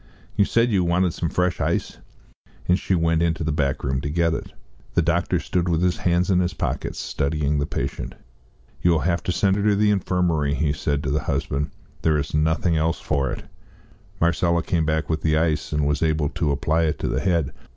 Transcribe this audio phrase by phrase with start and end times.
[0.35, 1.99] You said you wanted some fresh ice."
[2.67, 4.51] And she went into the back room to get it.
[4.95, 8.15] The doctor stood with his hands in his pockets, studying the patient.
[8.81, 11.69] "You will have to send her to the infirmary," he said to the husband;
[12.01, 13.45] "there is nothing else for it."
[14.19, 17.53] Marcella came back with the ice, and was able to apply it to the head.